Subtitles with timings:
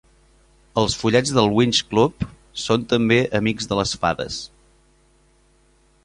[0.83, 2.23] Els follets del "Winx Club"
[2.61, 4.39] són també amics de les fades.